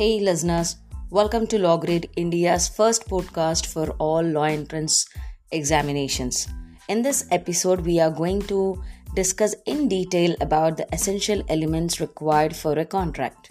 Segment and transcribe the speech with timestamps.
[0.00, 0.76] Hey, listeners,
[1.10, 5.06] welcome to Law Grade India's first podcast for all law entrance
[5.52, 6.48] examinations.
[6.88, 8.82] In this episode, we are going to
[9.14, 13.50] discuss in detail about the essential elements required for a contract.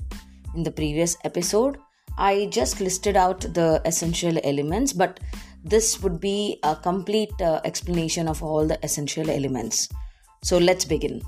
[0.56, 1.78] In the previous episode,
[2.18, 5.20] I just listed out the essential elements, but
[5.64, 9.88] this would be a complete uh, explanation of all the essential elements.
[10.42, 11.22] So let's begin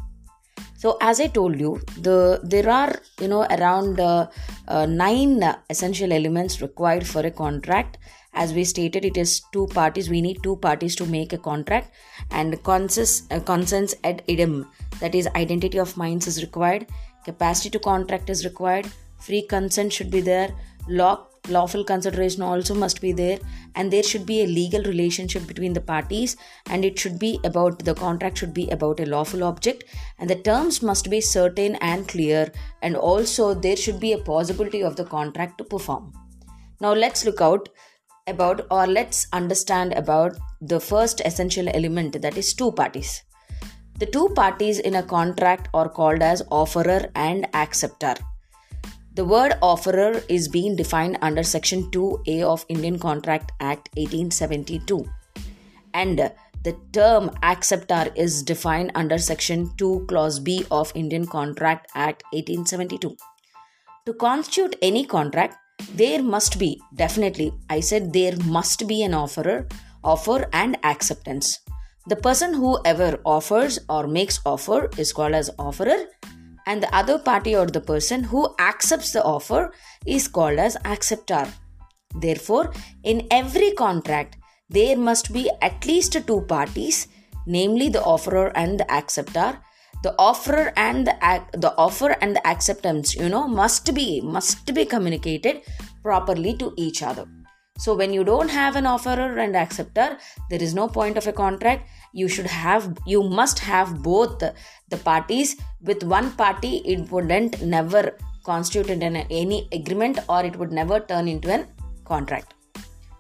[0.81, 1.71] so as i told you
[2.08, 4.26] the there are you know around uh,
[4.67, 7.98] uh, nine essential elements required for a contract.
[8.34, 10.09] As we stated it is two parties.
[10.09, 11.94] We need two parties to make a contract
[12.31, 14.67] and consens, uh, consens ad idem
[15.02, 16.88] that is identity of minds is required
[17.26, 18.88] capacity to contract is required
[19.20, 20.49] free consent should be there
[20.88, 23.40] law lawful consideration also must be there
[23.76, 26.38] and there should be a legal relationship between the parties
[26.68, 29.84] and it should be about the contract should be about a lawful object
[30.20, 34.84] and the terms must be certain and clear and also there should be a possibility
[34.84, 36.13] of the contract to perform.
[36.80, 37.70] Now let's look out
[38.27, 43.24] about or let's understand about the first essential element that is two parties.
[43.98, 48.15] The two parties in a contract are called as offerer and acceptor
[49.13, 55.05] the word offerer is being defined under Section 2A of Indian Contract Act 1872
[55.93, 56.31] and
[56.63, 63.18] the term acceptor is defined under Section 2 Clause B of Indian Contract Act 1872.
[64.06, 65.57] To constitute any contract,
[65.96, 69.68] there must be, definitely, I said there must be an offerer,
[70.03, 71.59] offer, and acceptance.
[72.07, 76.06] The person who ever offers or makes offer is called as offerer
[76.66, 79.73] and the other party or the person who accepts the offer
[80.06, 81.47] is called as acceptor.
[82.16, 82.72] Therefore,
[83.03, 84.38] in every contract,
[84.69, 87.07] there must be at least two parties,
[87.45, 89.59] namely the offerer and the acceptor.
[90.03, 94.85] The offerer and the the offer and the acceptance, you know, must be must be
[94.85, 95.62] communicated
[96.02, 97.28] properly to each other.
[97.78, 100.18] So when you don't have an offerer and acceptor,
[100.50, 101.90] there is no point of a contract.
[102.14, 105.56] You should have, you must have both the parties.
[105.82, 111.28] With one party, it wouldn't never constitute an, any agreement or it would never turn
[111.28, 111.66] into a
[112.06, 112.54] contract.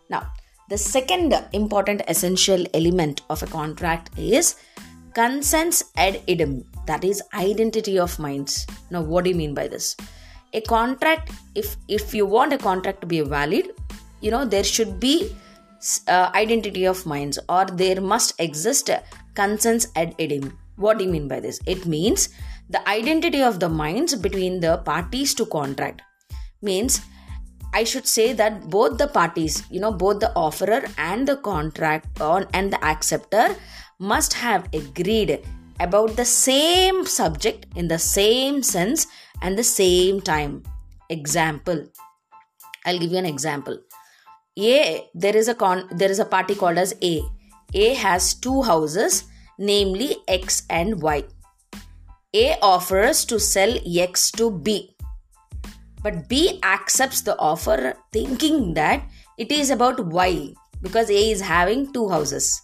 [0.09, 0.31] Now,
[0.69, 4.55] the second important essential element of a contract is
[5.13, 8.65] consens ad idem, that is identity of minds.
[8.89, 9.95] Now, what do you mean by this?
[10.53, 13.71] A contract, if if you want a contract to be valid,
[14.21, 15.35] you know there should be
[16.07, 18.89] uh, identity of minds or there must exist
[19.35, 21.59] consens ad idem what do you mean by this?
[21.65, 22.29] It means
[22.69, 26.01] the identity of the minds between the parties to contract.
[26.61, 27.01] Means
[27.73, 32.19] i should say that both the parties you know both the offerer and the contract
[32.19, 33.55] on and the acceptor
[33.97, 35.31] must have agreed
[35.79, 39.07] about the same subject in the same sense
[39.41, 40.61] and the same time.
[41.09, 41.85] Example.
[42.85, 43.79] I'll give you an example
[44.57, 47.21] a there is a con there is a party called as A.
[47.73, 49.23] A has two houses,
[49.57, 51.23] namely X and Y.
[52.33, 54.95] A offers to sell X to B.
[56.03, 59.03] But B accepts the offer thinking that
[59.37, 62.61] it is about Y because A is having two houses.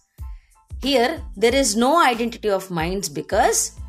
[0.81, 3.80] Here there is no identity of minds because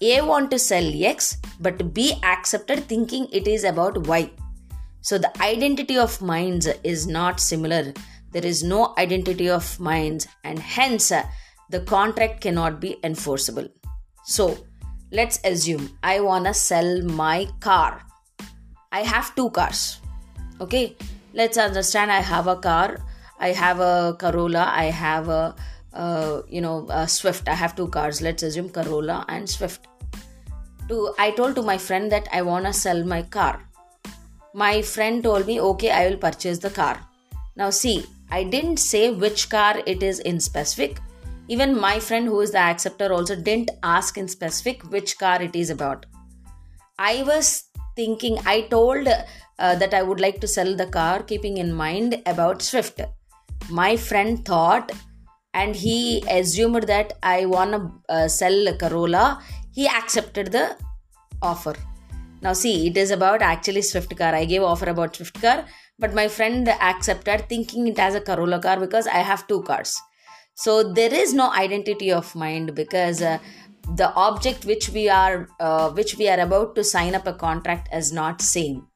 [0.00, 4.30] A want to sell X but B accepted thinking it is about Y.
[5.06, 7.94] So the identity of minds is not similar.
[8.32, 11.22] There is no identity of minds, and hence uh,
[11.70, 13.68] the contract cannot be enforceable.
[14.24, 14.66] So
[15.12, 18.02] let's assume I wanna sell my car.
[18.90, 20.00] I have two cars.
[20.60, 20.96] Okay,
[21.34, 22.98] let's understand I have a car.
[23.38, 24.72] I have a Corolla.
[24.74, 25.54] I have a
[25.92, 27.48] uh, you know a Swift.
[27.48, 28.20] I have two cars.
[28.20, 29.86] Let's assume Corolla and Swift.
[30.88, 33.65] To I told to my friend that I wanna sell my car
[34.62, 36.98] my friend told me, okay, I will purchase the car.
[37.56, 40.98] Now, see, I didn't say which car it is in specific.
[41.48, 45.54] Even my friend, who is the acceptor, also didn't ask in specific which car it
[45.54, 46.06] is about.
[46.98, 47.64] I was
[47.96, 52.22] thinking, I told uh, that I would like to sell the car, keeping in mind
[52.24, 53.02] about Swift.
[53.68, 54.90] My friend thought
[55.52, 59.42] and he assumed that I want to uh, sell Corolla.
[59.72, 60.78] He accepted the
[61.42, 61.74] offer.
[62.46, 64.32] Now, see, it is about actually Swift car.
[64.32, 65.64] I gave offer about Swift car,
[65.98, 70.00] but my friend accepted thinking it as a Corolla car because I have two cars.
[70.54, 73.38] So there is no identity of mind because uh,
[73.96, 77.88] the object which we are uh, which we are about to sign up a contract
[77.92, 78.86] is not same.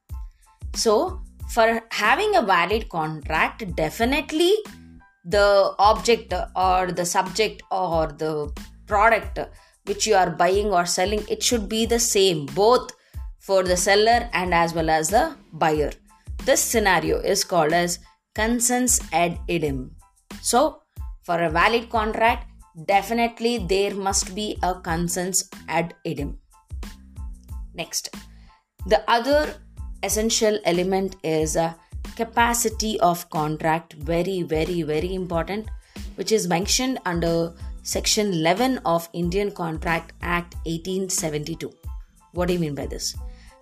[0.76, 1.20] So
[1.52, 4.52] for having a valid contract, definitely
[5.24, 8.52] the object or the subject or the
[8.86, 9.40] product
[9.86, 12.92] which you are buying or selling it should be the same both
[13.40, 15.90] for the seller and as well as the buyer.
[16.44, 17.98] This scenario is called as
[18.34, 19.96] consens ad idem.
[20.40, 20.82] So,
[21.22, 22.46] for a valid contract,
[22.86, 26.38] definitely there must be a consens ad idem.
[27.74, 28.14] Next,
[28.86, 29.54] the other
[30.02, 31.76] essential element is a
[32.16, 35.68] capacity of contract, very, very, very important,
[36.16, 41.72] which is mentioned under Section 11 of Indian Contract Act 1872.
[42.32, 43.16] What do you mean by this?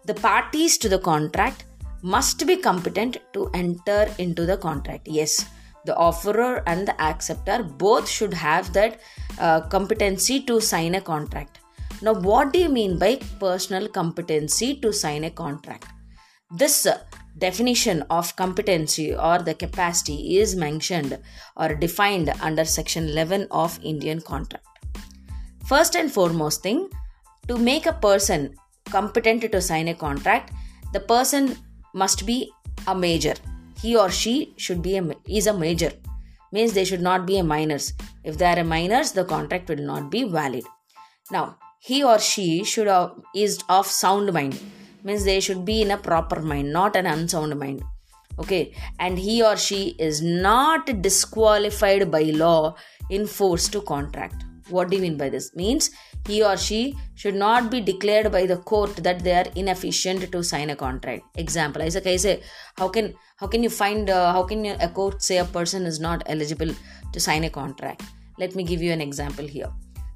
[0.09, 1.67] The parties to the contract
[2.01, 5.07] must be competent to enter into the contract.
[5.07, 5.45] Yes,
[5.85, 9.01] the offerer and the acceptor both should have that
[9.39, 11.59] uh, competency to sign a contract.
[12.01, 15.89] Now, what do you mean by personal competency to sign a contract?
[16.51, 17.01] This uh,
[17.37, 21.19] definition of competency or the capacity is mentioned
[21.55, 24.65] or defined under section 11 of Indian contract.
[25.67, 26.89] First and foremost thing,
[27.47, 28.55] to make a person
[28.91, 30.53] competent to sign a contract,
[30.93, 31.57] the person
[31.95, 32.51] must be
[32.87, 33.35] a major.
[33.83, 35.93] He or she should be a is a major.
[36.51, 37.93] Means they should not be a minors.
[38.25, 40.65] If they are a minors, the contract will not be valid.
[41.31, 44.59] Now, he or she should have, is of sound mind.
[45.05, 47.83] Means they should be in a proper mind, not an unsound mind.
[48.39, 52.77] Okay, and he or she is not disqualified by law
[53.11, 54.45] in force to contract.
[54.71, 55.55] What do you mean by this?
[55.55, 55.91] Means
[56.27, 60.43] he or she should not be declared by the court that they are inefficient to
[60.43, 61.25] sign a contract.
[61.37, 62.43] Example, I say,
[62.77, 66.01] how can how can you find uh, how can a court say a person is
[66.01, 66.75] not eligible
[67.13, 68.03] to sign a contract?
[68.39, 69.71] Let me give you an example here.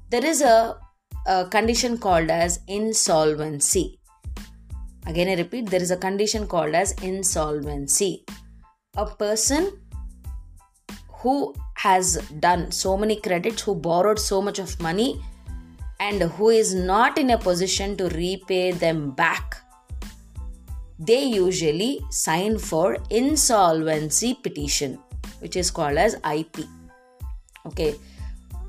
[0.09, 0.77] There is a,
[1.27, 3.99] a condition called as insolvency.
[5.05, 8.25] Again, I repeat, there is a condition called as insolvency.
[8.95, 9.81] A person
[11.23, 15.21] who has done so many credits, who borrowed so much of money,
[15.99, 19.55] and who is not in a position to repay them back,
[20.99, 24.99] they usually sign for insolvency petition,
[25.39, 26.65] which is called as IP.
[27.65, 27.95] Okay,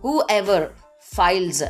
[0.00, 1.62] whoever files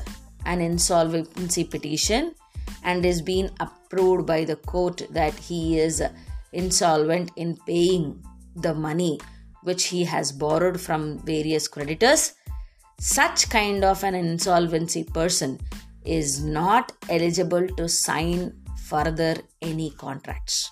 [0.45, 2.35] an insolvency petition
[2.83, 6.03] and is being approved by the court that he is
[6.53, 8.23] insolvent in paying
[8.57, 9.19] the money
[9.64, 12.34] which he has borrowed from various creditors,
[13.00, 15.58] such kind of an insolvency person
[16.05, 18.52] is not eligible to sign
[18.84, 20.70] further any contracts.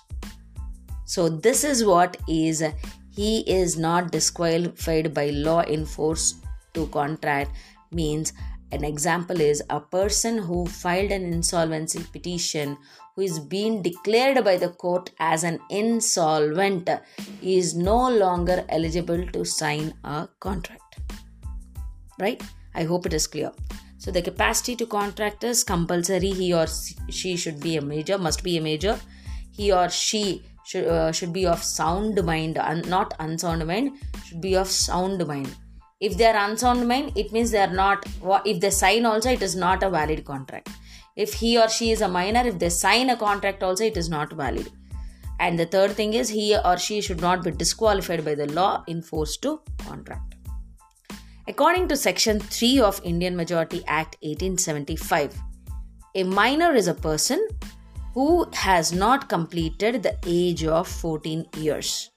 [1.05, 2.63] So, this is what is
[3.11, 6.35] he is not disqualified by law in force
[6.73, 7.51] to contract
[7.91, 8.33] means
[8.71, 12.77] an example is a person who filed an insolvency petition
[13.15, 16.89] who is being declared by the court as an insolvent
[17.41, 20.99] is no longer eligible to sign a contract.
[22.19, 22.41] Right?
[22.73, 23.51] I hope it is clear.
[23.97, 26.31] So the capacity to contract is compulsory.
[26.31, 26.65] He or
[27.09, 28.99] she should be a major, must be a major.
[29.51, 34.41] He or she should, uh, should be of sound mind, un- not unsound mind, should
[34.41, 35.55] be of sound mind.
[35.99, 38.05] If they are unsound mind, it means they are not,
[38.45, 40.69] if they sign also, it is not a valid contract
[41.15, 44.09] if he or she is a minor if they sign a contract also it is
[44.09, 44.71] not valid.
[45.39, 48.83] And the third thing is he or she should not be disqualified by the law
[48.87, 50.35] in force to contract.
[51.47, 55.37] According to section 3 of indian majority act 1875
[56.15, 57.47] a minor is a person
[58.13, 62.11] who has not completed the age of 14 years.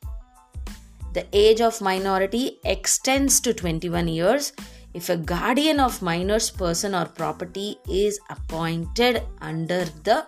[1.14, 4.52] The age of minority extends to 21 years
[4.98, 10.26] if a guardian of minor's person or property is appointed under the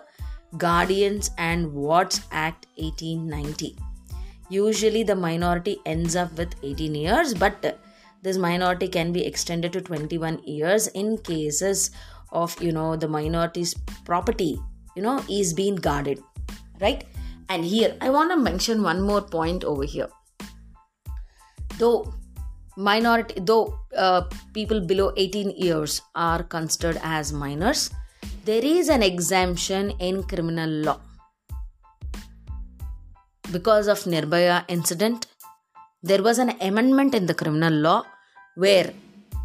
[0.57, 3.75] Guardians and Wards Act 1890.
[4.49, 7.79] Usually the minority ends up with 18 years, but
[8.21, 11.91] this minority can be extended to 21 years in cases
[12.31, 13.73] of you know the minority's
[14.05, 14.59] property
[14.95, 16.19] you know is being guarded
[16.79, 17.05] right
[17.49, 20.09] and here i want to mention one more point over here
[21.79, 22.13] though
[22.77, 24.21] minority though uh,
[24.53, 27.91] people below 18 years are considered as minors.
[28.45, 30.99] There is an exemption in criminal law
[33.51, 35.27] because of nirbhaya incident.
[36.01, 38.03] There was an amendment in the criminal law
[38.55, 38.93] where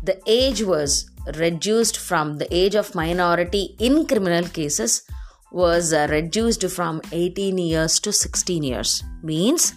[0.03, 5.03] the age was reduced from the age of minority in criminal cases
[5.51, 9.03] was uh, reduced from 18 years to 16 years.
[9.23, 9.75] Means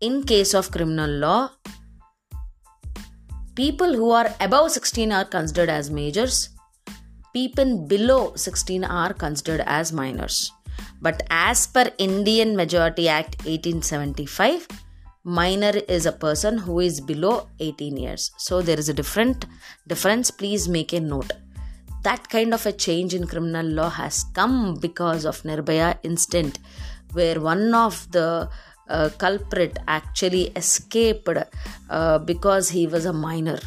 [0.00, 1.50] in case of criminal law
[3.54, 6.48] People who are above 16 are considered as majors.
[7.32, 10.50] People below 16 are considered as minors.
[11.00, 14.66] But as per Indian Majority Act 1875,
[15.22, 18.32] minor is a person who is below 18 years.
[18.38, 19.46] So there is a different
[19.86, 20.32] difference.
[20.32, 21.32] Please make a note.
[22.04, 26.58] that kind of a change in criminal law has come because of Nirbhaya incident,
[27.12, 28.48] where one of the
[29.18, 31.28] culprit actually escaped
[31.90, 33.58] uh, because he was a minor.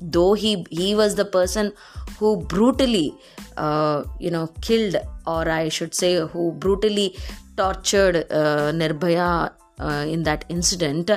[0.00, 1.72] Though he he was the person
[2.18, 3.14] who brutally,
[3.56, 4.96] uh, you know, killed,
[5.26, 7.16] or I should say, who brutally
[7.56, 11.10] tortured uh, Nirbhaya uh, in that incident,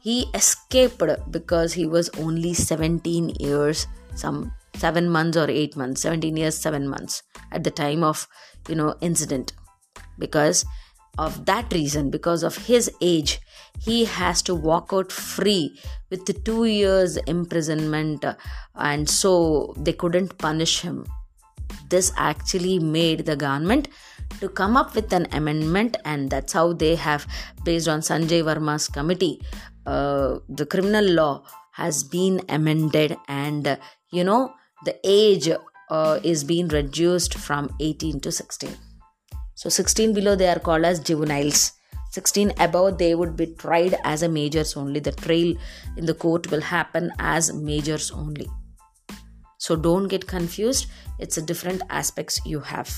[0.00, 6.36] he escaped because he was only 17 years, some seven months or eight months, 17
[6.36, 8.28] years, seven months at the time of,
[8.68, 9.52] you know, incident.
[10.18, 10.64] Because
[11.18, 13.40] of that reason, because of his age,
[13.80, 15.78] he has to walk out free
[16.10, 18.24] with two years imprisonment,
[18.74, 21.06] and so they couldn't punish him.
[21.88, 23.88] This actually made the government
[24.40, 27.26] to come up with an amendment, and that's how they have,
[27.64, 29.40] based on Sanjay Verma's committee,
[29.86, 33.76] uh, the criminal law has been amended, and uh,
[34.10, 34.52] you know
[34.84, 35.48] the age
[35.90, 38.85] uh, is being reduced from 18 to 16.
[39.56, 41.72] So 16 below they are called as juveniles.
[42.10, 45.00] 16 above they would be tried as a majors only.
[45.00, 45.54] The trial
[45.96, 48.48] in the court will happen as majors only.
[49.56, 50.86] So don't get confused.
[51.18, 52.90] It's a different aspects you have.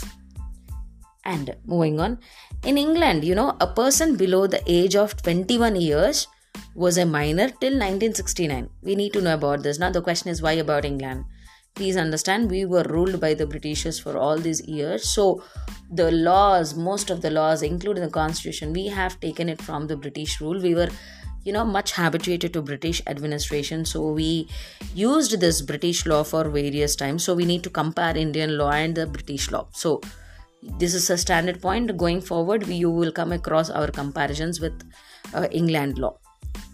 [1.24, 2.18] And moving on,
[2.64, 6.26] in England, you know, a person below the age of 21 years
[6.74, 8.68] was a minor till 1969.
[8.82, 9.78] We need to know about this.
[9.78, 11.24] Now the question is why about England?
[11.78, 15.08] Please understand we were ruled by the britishers for all these years.
[15.08, 15.42] So
[16.00, 19.96] the laws most of the laws including the constitution we have taken it from the
[19.96, 20.60] british rule.
[20.68, 20.88] We were
[21.44, 23.84] you know much habituated to british administration.
[23.84, 24.48] So we
[24.94, 27.24] used this british law for various times.
[27.24, 29.66] So we need to compare indian law and the british law.
[29.72, 30.00] So
[30.78, 31.96] this is a standard point.
[31.96, 34.90] Going forward you will come across our comparisons with
[35.34, 36.16] uh, england law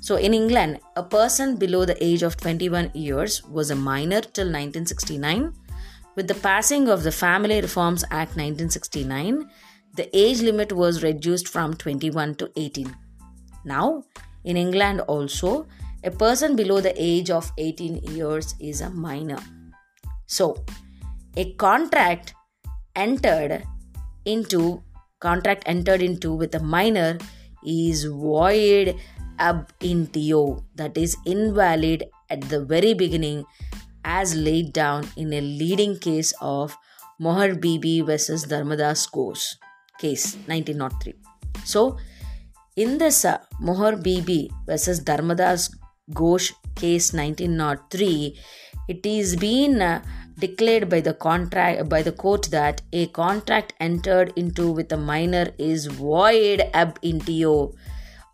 [0.04, 4.48] so, in England, a person below the age of 21 years was a minor till
[4.52, 5.54] 1969.
[6.14, 9.48] With the passing of the Family Reforms Act 1969,
[9.96, 12.94] the age limit was reduced from 21 to 18.
[13.64, 14.04] Now,
[14.44, 15.66] in England also,
[16.04, 19.40] a person below the age of 18 years is a minor.
[20.26, 20.66] So,
[21.34, 22.34] a contract
[22.94, 23.64] entered
[24.26, 24.82] into
[25.18, 27.16] contract entered into with a minor
[27.64, 28.96] is void
[29.38, 33.44] ab initio, that is invalid at the very beginning,
[34.04, 36.76] as laid down in a leading case of
[37.20, 39.54] Mohar Bibi versus Dharmadas Ghosh
[39.98, 41.14] case 1903.
[41.64, 41.96] So,
[42.76, 45.70] in this uh, Mohar Bibi versus Dharmadas
[46.10, 48.36] Ghosh case 1903,
[48.88, 50.02] it is been uh,
[50.38, 55.46] declared by the contract by the court that a contract entered into with a minor
[55.58, 57.72] is void ab initio.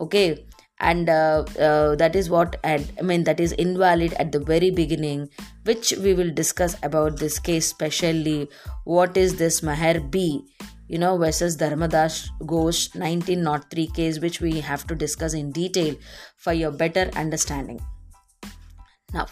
[0.01, 0.47] Okay,
[0.81, 5.29] and uh, uh, that is what i mean that is invalid at the very beginning
[5.65, 8.49] which we will discuss about this case specially.
[8.85, 10.45] What is this Mohar B
[10.89, 12.15] you know versus dharmadas
[12.53, 15.95] ghosh 1903 case which we have to discuss in detail
[16.37, 17.81] for your better understanding.
[19.15, 19.27] Now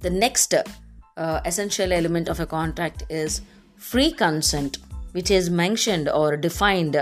[0.00, 3.40] the next uh, essential element of a contract is
[3.76, 4.78] free consent
[5.12, 6.96] which is mentioned or defined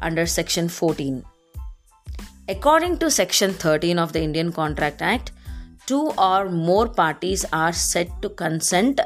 [0.00, 1.24] under section 14
[2.52, 5.32] According to Section 13 of the Indian Contract Act,
[5.86, 9.00] two or more parties are said to consent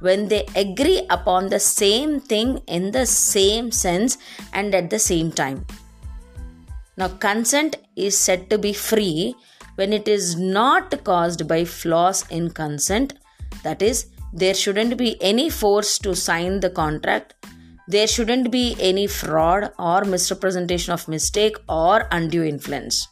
[0.00, 4.18] when they agree upon the same thing in the same sense
[4.52, 5.64] and at the same time.
[6.96, 9.36] Now, consent is said to be free
[9.76, 13.14] when it is not caused by flaws in consent,
[13.62, 17.34] that is, there shouldn't be any force to sign the contract
[17.88, 23.08] there shouldn't be any fraud or misrepresentation of mistake or undue influence.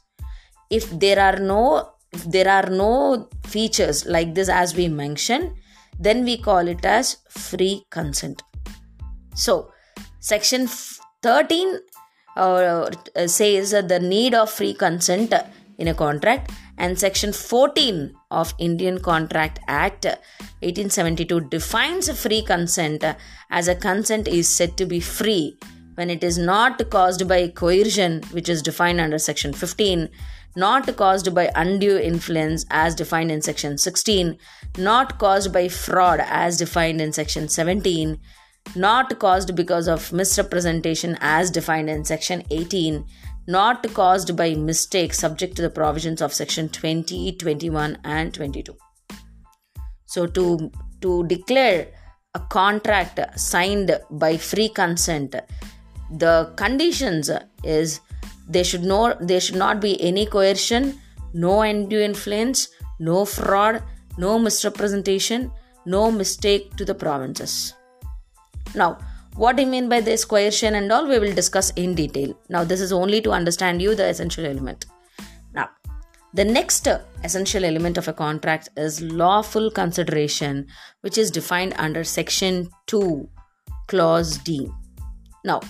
[0.70, 5.54] If there are no if there are no features like this as we mentioned
[5.98, 8.42] then we call it as free consent.
[9.34, 9.72] So
[10.20, 10.68] section
[11.22, 11.80] 13
[12.36, 12.90] uh,
[13.26, 15.32] says the need of free consent
[15.78, 23.04] in a contract and section 14 of indian contract act 1872 defines free consent
[23.50, 25.58] as a consent is said to be free
[25.94, 30.08] when it is not caused by coercion which is defined under section 15
[30.54, 34.38] not caused by undue influence as defined in section 16
[34.78, 38.18] not caused by fraud as defined in section 17
[38.74, 43.04] not caused because of misrepresentation as defined in section 18
[43.46, 48.76] not caused by mistake subject to the provisions of section 20 21 and 22
[50.04, 51.88] so to to declare
[52.34, 55.36] a contract signed by free consent
[56.24, 57.30] the conditions
[57.64, 58.00] is
[58.48, 60.98] there should no there should not be any coercion
[61.32, 63.82] no undue influence no fraud
[64.18, 65.50] no misrepresentation
[65.86, 67.72] no mistake to the provinces.
[68.74, 68.98] Now,
[69.36, 72.34] what do you mean by this coercion and all we will discuss in detail.
[72.48, 74.86] Now, this is only to understand you the essential element.
[75.52, 75.68] Now,
[76.32, 76.88] the next
[77.22, 80.68] essential element of a contract is lawful consideration,
[81.02, 83.28] which is defined under section 2,
[83.88, 84.70] clause D.
[85.44, 85.60] Now,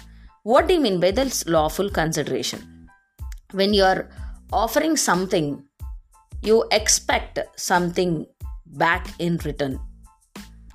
[0.44, 2.88] what do you mean by this lawful consideration?
[3.50, 4.08] When you are
[4.52, 5.64] offering something,
[6.40, 8.26] you expect something
[8.66, 9.80] back in return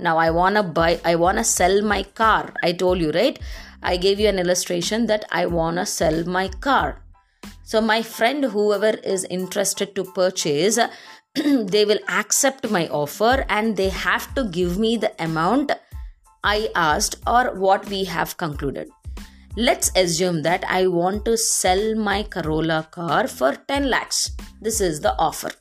[0.01, 2.53] now i want to buy i want to sell my car.
[2.63, 3.39] I told you right?
[3.83, 7.03] I gave you an illustration that i want to sell my car.
[7.63, 10.79] So my friend whoever is interested to purchase
[11.35, 15.71] they will accept my offer and they have to give me the amount
[16.43, 18.89] i asked or what we have concluded.
[19.55, 24.31] Let's assume that i want to sell my corolla car for 10 lakhs.
[24.61, 25.51] This is the offer.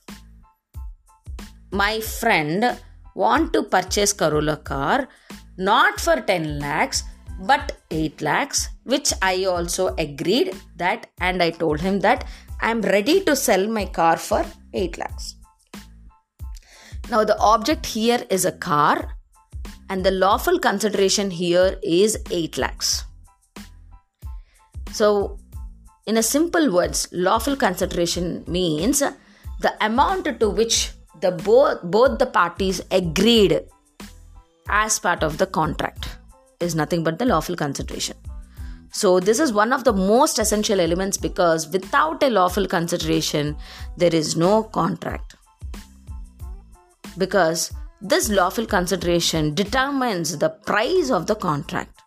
[1.72, 2.76] My friend
[3.14, 5.08] want to purchase Corolla car
[5.56, 7.02] not for 10 lakhs
[7.40, 12.24] but 8 lakhs which I also agreed that and I told him that
[12.60, 15.36] I am ready to sell my car for 8 lakhs.
[17.10, 19.16] Now the object here is a car
[19.88, 23.04] and the lawful consideration here is 8 lakhs.
[24.92, 25.38] So
[26.06, 32.26] in a simple words lawful consideration means the amount to which the both both the
[32.26, 33.60] parties agreed
[34.68, 36.08] as part of the contract
[36.60, 38.16] is nothing but the lawful consideration.
[38.92, 43.56] So this is one of the most essential elements because without a lawful consideration
[43.96, 45.36] there is no contract.
[47.16, 52.02] Because this lawful consideration determines the price of the contract.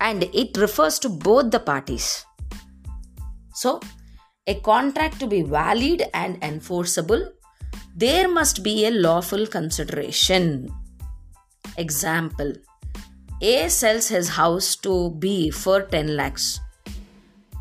[0.00, 2.24] And it refers to both the parties.
[3.54, 3.80] So
[4.46, 7.32] a contract to be valid and enforceable
[7.96, 10.68] there must be a lawful consideration.
[11.76, 12.52] Example
[13.40, 16.58] A sells his house to B for 10 lakhs.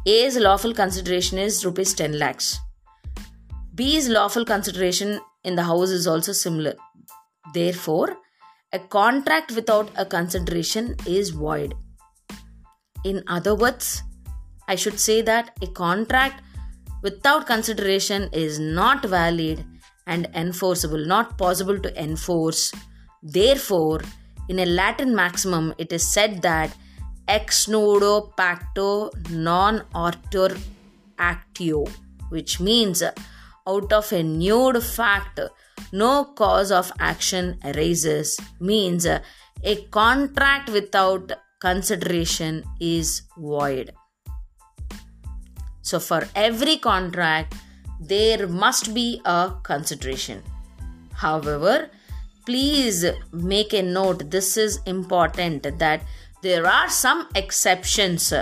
[0.07, 2.59] A's lawful consideration is rupees 10 lakhs.
[3.75, 6.73] B's lawful consideration in the house is also similar.
[7.53, 8.17] Therefore,
[8.71, 11.75] a contract without a consideration is void.
[13.05, 14.01] In other words,
[14.67, 16.41] I should say that a contract
[17.03, 19.63] without consideration is not valid
[20.07, 22.71] and enforceable, not possible to enforce.
[23.21, 24.01] Therefore,
[24.49, 26.75] in a Latin maximum, it is said that
[27.27, 30.59] ex nudo pacto non oritur
[31.17, 31.89] actio,
[32.29, 33.01] which means
[33.65, 35.39] out of a nude fact,
[35.91, 43.93] no cause of action arises, means a contract without consideration is void.
[45.81, 47.55] So, for every contract,
[48.07, 50.43] there must be a consideration.
[51.13, 51.89] However,
[52.45, 56.03] please make a note this is important that
[56.41, 58.33] there are some exceptions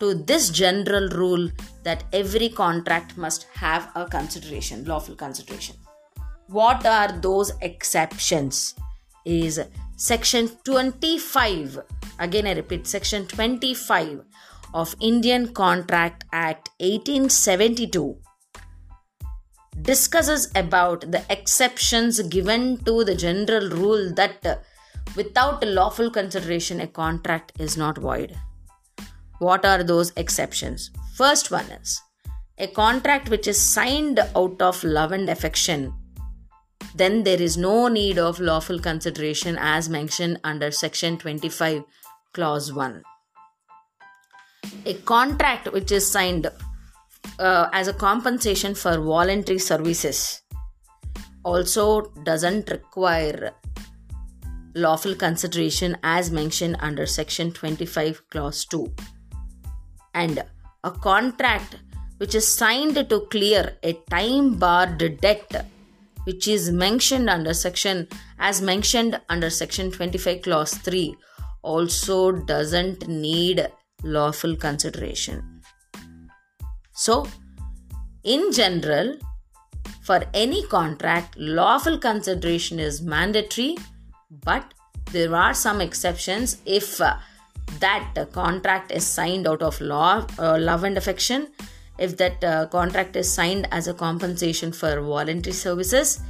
[0.00, 1.48] to this general rule
[1.84, 5.76] that every contract must have a consideration, lawful consideration.
[6.48, 8.74] What are those exceptions?
[9.24, 9.60] Is
[9.96, 11.80] section 25,
[12.18, 14.22] again I repeat, section 25
[14.74, 18.16] of Indian Contract Act 1872
[19.86, 24.64] discusses about the exceptions given to the general rule that
[25.14, 28.36] without lawful consideration a contract is not void.
[29.38, 30.90] What are those exceptions?
[31.14, 32.02] First one is
[32.58, 35.92] a contract which is signed out of love and affection
[36.94, 41.84] then there is no need of lawful consideration as mentioned under section 25
[42.32, 43.02] clause 1
[44.86, 46.50] a contract which is signed
[47.38, 50.42] uh, as a compensation for voluntary services
[51.44, 53.52] also doesn't require
[54.74, 58.92] lawful consideration as mentioned under section 25 clause 2
[60.14, 60.44] and
[60.84, 61.76] a contract
[62.18, 65.66] which is signed to clear a time barred debt
[66.24, 68.06] which is mentioned under section
[68.38, 71.16] as mentioned under section 25 clause 3
[71.62, 73.66] also doesn't need
[74.02, 75.55] lawful consideration
[76.96, 77.28] so,
[78.24, 79.18] in general,
[80.00, 83.76] for any contract, lawful consideration is mandatory,
[84.30, 84.72] but
[85.12, 87.18] there are some exceptions if uh,
[87.80, 91.48] that uh, contract is signed out of law, uh, love and affection,
[91.98, 96.20] if that uh, contract is signed as a compensation for voluntary services,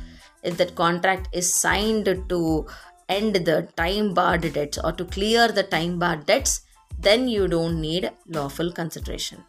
[0.42, 2.66] if that contract is signed to
[3.08, 6.62] end the time barred debts or to clear the time barred debts,
[6.98, 9.44] then you don't need lawful consideration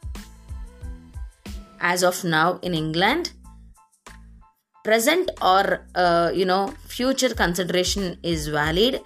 [1.79, 3.33] as of now in England,
[4.83, 9.01] present or uh, you know future consideration is valid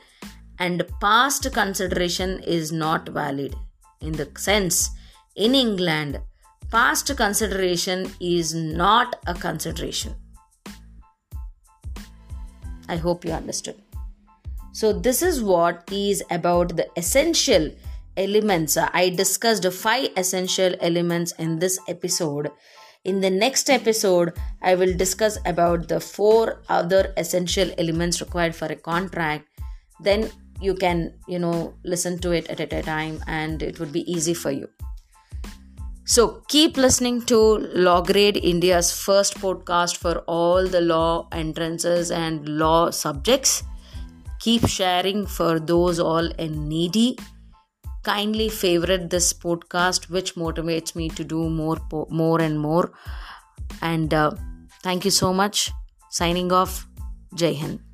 [0.60, 3.56] and past consideration is not valid.
[4.02, 4.90] In the sense
[5.36, 6.20] in england
[6.72, 10.16] past consideration is not a consideration.
[12.88, 13.76] I hope you understood.
[14.74, 17.72] So this is what is about the essential
[18.18, 22.52] elements i discussed five essential elements in this episode
[23.04, 28.66] in the next episode, I will discuss about the four other essential elements required for
[28.66, 29.48] a contract.
[30.00, 30.30] Then
[30.62, 34.36] you can, you know, listen to it at a time and it would be easy
[34.36, 34.68] for you.
[36.06, 42.48] So keep listening to Law Grade India's first podcast for all the law entrances and
[42.48, 43.64] law subjects.
[44.40, 47.18] Keep sharing for those all in needy
[48.04, 51.78] kindly favorite this podcast which motivates me to do more
[52.10, 52.92] more and more.
[53.82, 54.32] And uh,
[54.82, 55.72] thank you so much.
[56.10, 56.88] Signing off.
[57.34, 57.91] Jai hind